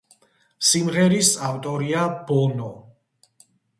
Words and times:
სიმღერის 0.69 1.29
ავტორია 1.49 2.07
ბონო. 2.31 2.71